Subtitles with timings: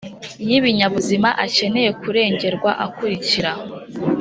[0.49, 3.51] y ibinyabuzima akeneye kurengerwa akurikira